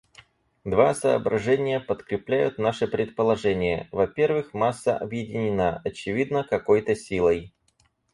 [0.63, 7.53] Два соображения подкрепляют наше предположение: во-первых, масса объединена, очевидно, какой-то силой.